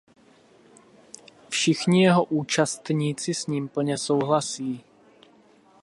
Všichni 1.49 2.03
jeho 2.03 2.23
"účastníci" 2.25 3.33
s 3.33 3.47
ním 3.47 3.67
plně 3.67 3.97
souhlasí. 3.97 4.83